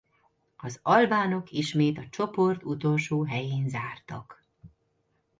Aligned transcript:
Az 0.57 0.79
albánok 0.83 1.51
ismét 1.51 1.97
a 1.97 2.07
csoport 2.09 2.63
utolsó 2.63 3.25
helyén 3.25 3.69
zártak. 3.69 4.45